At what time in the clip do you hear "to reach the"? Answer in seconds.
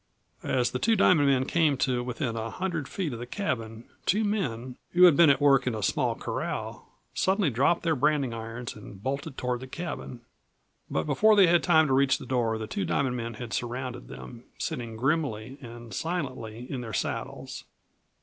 11.85-12.25